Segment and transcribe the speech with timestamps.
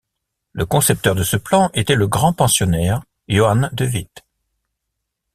[0.53, 4.23] Le concepteur de ce plan était le grand-pensionnaire Johan de Witt.